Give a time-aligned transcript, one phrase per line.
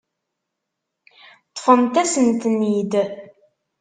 [1.49, 2.93] Ṭṭfent-asen-ten-id.